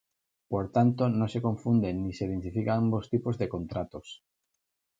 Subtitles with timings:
[0.51, 4.07] Por tanto, no se confunden ni se identifican ambos tipos de contratos.